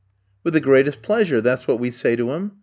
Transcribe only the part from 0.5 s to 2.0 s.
the greatest pleasure,' that's what we